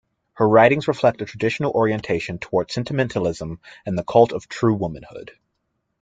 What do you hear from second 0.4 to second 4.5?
writings reflect a traditional orientation toward sentimentalism and the cult of